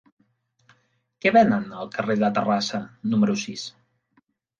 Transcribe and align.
Què 1.25 1.31
venen 1.35 1.67
al 1.81 1.91
carrer 1.97 2.15
de 2.21 2.29
Terrassa 2.37 2.79
número 3.13 3.37
sis? 3.43 3.67